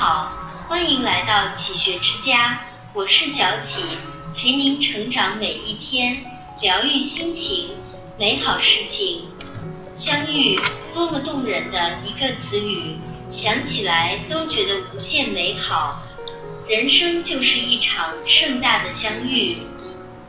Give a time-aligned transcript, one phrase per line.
[0.00, 0.32] 好，
[0.66, 2.60] 欢迎来到启学之家，
[2.94, 3.84] 我是小启，
[4.34, 6.24] 陪您成长每一天，
[6.62, 7.68] 疗愈心情，
[8.18, 9.24] 美好事情。
[9.94, 10.58] 相遇，
[10.94, 12.96] 多么动人的一个词语，
[13.28, 16.02] 想起来都觉得无限美好。
[16.66, 19.58] 人生就是一场盛大的相遇，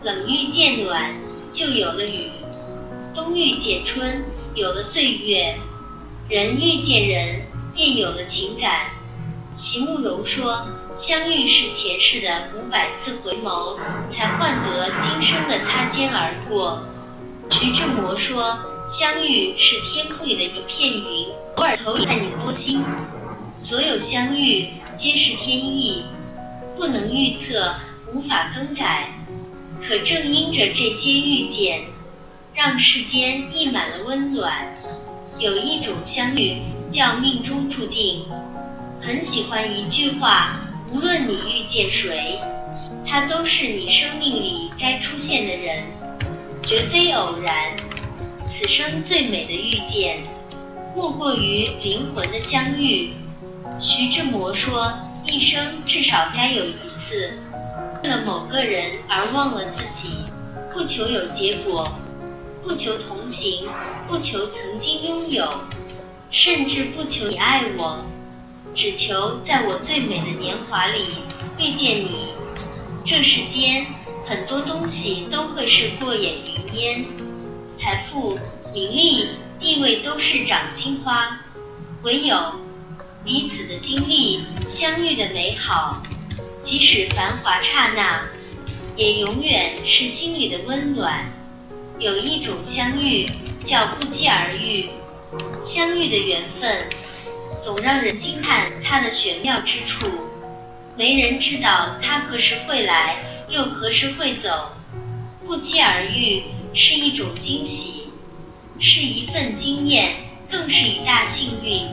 [0.02, 1.16] 冷遇见暖，
[1.50, 2.30] 就有了雨；
[3.16, 5.56] 冬遇见春，有了岁月；
[6.28, 9.00] 人遇见人，便有了情感。
[9.54, 10.66] 席慕容说
[10.96, 13.78] ：“相遇是前世的五百次回眸，
[14.10, 16.84] 才换得今生的擦肩而过。”
[17.52, 21.28] 徐志摩说：“相遇是天空里的一片云，
[21.58, 22.82] 偶尔投影在你波心。
[23.58, 26.06] 所有相遇皆是天意，
[26.78, 27.76] 不能预测，
[28.14, 29.10] 无法更改。
[29.86, 31.88] 可正因着这些遇见，
[32.54, 34.78] 让世间溢满了温暖。
[35.38, 38.24] 有一种相遇叫命中注定。”
[39.04, 40.60] 很喜欢一句话，
[40.92, 42.40] 无论你遇见谁，
[43.08, 45.84] 他都是你生命里该出现的人，
[46.62, 47.76] 绝非偶然。
[48.46, 50.20] 此生最美的遇见，
[50.96, 53.14] 莫过于灵魂的相遇。
[53.80, 54.94] 徐志摩说，
[55.26, 57.34] 一生至少该有一次，
[58.04, 60.10] 为了某个人而忘了自己，
[60.72, 61.92] 不求有结果，
[62.62, 63.68] 不求同行，
[64.08, 65.52] 不求曾经拥有，
[66.30, 68.06] 甚至不求你爱我。
[68.76, 71.06] 只求在我最美的年华里
[71.60, 72.28] 遇见你。
[73.06, 73.88] 这世间
[74.26, 77.06] 很多东西都会是过眼云烟，
[77.76, 78.38] 财富、
[78.74, 79.28] 名利、
[79.60, 81.40] 地位都是掌心花，
[82.04, 82.54] 唯有
[83.26, 86.02] 彼此的经历、相遇的美好，
[86.62, 88.28] 即使繁华刹那，
[88.96, 91.32] 也永远是心里的温暖。
[92.00, 93.28] 有一种相遇
[93.64, 94.90] 叫不期而遇，
[95.62, 96.88] 相遇的缘分。
[97.64, 100.10] 总让人惊叹它的玄妙之处，
[100.98, 103.18] 没人知道它何时会来，
[103.50, 104.72] 又何时会走。
[105.46, 108.08] 不期而遇是一种惊喜，
[108.80, 110.10] 是一份经验，
[110.50, 111.88] 更是一大幸运。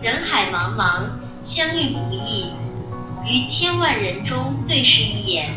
[0.00, 1.10] 人海茫茫，
[1.42, 2.46] 相遇不易，
[3.28, 5.50] 于千万人中对视一眼，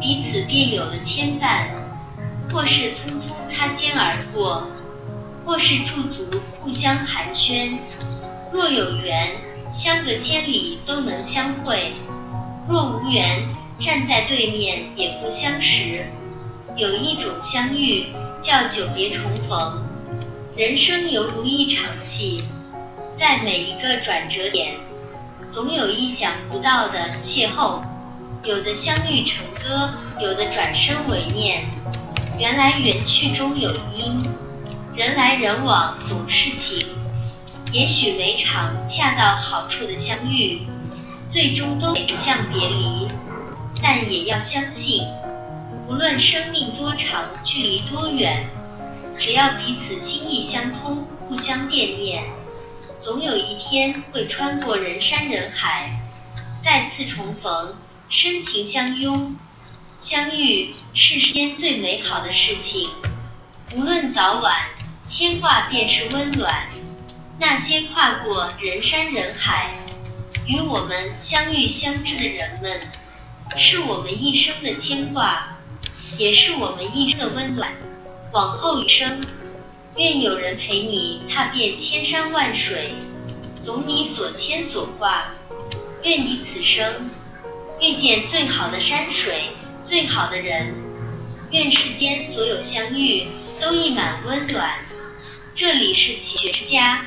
[0.00, 1.66] 彼此便有了牵绊，
[2.50, 4.66] 或是匆匆擦肩而过，
[5.44, 7.76] 或是驻足互相寒暄。
[8.54, 9.32] 若有缘，
[9.68, 11.90] 相隔千里都能相会；
[12.68, 13.48] 若无缘，
[13.80, 16.06] 站在对面也不相识。
[16.76, 18.06] 有一种相遇
[18.40, 19.82] 叫久别重逢。
[20.56, 22.44] 人生犹如一场戏，
[23.16, 24.76] 在每一个转折点，
[25.50, 27.80] 总有意想不到的邂逅。
[28.44, 29.90] 有的相遇成歌，
[30.20, 31.64] 有的转身为念。
[32.38, 34.24] 缘来缘去中有因，
[34.94, 36.86] 人来人往总是情。
[37.74, 40.60] 也许每场恰到好处的相遇，
[41.28, 43.08] 最终都指向别离，
[43.82, 45.02] 但也要相信，
[45.88, 48.48] 无论生命多长，距离多远，
[49.18, 52.22] 只要彼此心意相通，互相惦念，
[53.00, 55.98] 总有一天会穿过人山人海，
[56.60, 57.74] 再次重逢，
[58.08, 59.34] 深情相拥。
[59.98, 62.88] 相遇是世间最美好的事情，
[63.74, 64.68] 无论早晚，
[65.04, 66.68] 牵挂便是温暖。
[67.38, 69.74] 那些跨过人山人海，
[70.46, 72.80] 与我们相遇相知的人们，
[73.56, 75.58] 是我们一生的牵挂，
[76.16, 77.72] 也是我们一生的温暖。
[78.32, 79.20] 往后余生，
[79.96, 82.94] 愿有人陪你踏遍千山万水，
[83.66, 85.34] 懂你所牵所挂。
[86.04, 87.10] 愿你此生
[87.80, 89.48] 遇见最好的山水，
[89.82, 90.74] 最好的人。
[91.50, 93.26] 愿世间所有相遇
[93.60, 94.78] 都溢满温暖。
[95.54, 97.06] 这里是启学之家。